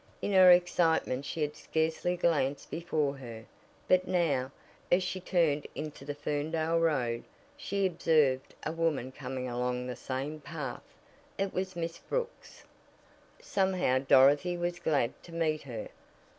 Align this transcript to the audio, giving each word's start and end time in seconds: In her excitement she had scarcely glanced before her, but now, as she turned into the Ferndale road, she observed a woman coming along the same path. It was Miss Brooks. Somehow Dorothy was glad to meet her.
In 0.19 0.31
her 0.33 0.49
excitement 0.49 1.25
she 1.25 1.43
had 1.43 1.55
scarcely 1.55 2.17
glanced 2.17 2.71
before 2.71 3.17
her, 3.17 3.45
but 3.87 4.07
now, 4.07 4.51
as 4.91 5.03
she 5.03 5.19
turned 5.19 5.67
into 5.75 6.05
the 6.05 6.15
Ferndale 6.15 6.79
road, 6.79 7.23
she 7.55 7.85
observed 7.85 8.55
a 8.65 8.71
woman 8.71 9.11
coming 9.11 9.47
along 9.47 9.85
the 9.85 9.95
same 9.95 10.39
path. 10.41 10.81
It 11.37 11.53
was 11.53 11.75
Miss 11.75 11.99
Brooks. 11.99 12.63
Somehow 13.43 13.99
Dorothy 13.99 14.57
was 14.57 14.79
glad 14.79 15.11
to 15.21 15.33
meet 15.33 15.61
her. 15.61 15.89